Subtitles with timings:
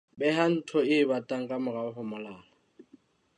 [0.19, 2.43] Beha ntho e batang ka morao ho molala.